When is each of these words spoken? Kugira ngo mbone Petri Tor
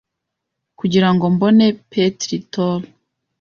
Kugira 0.79 1.09
ngo 1.13 1.25
mbone 1.35 1.65
Petri 1.91 2.37
Tor 2.51 2.81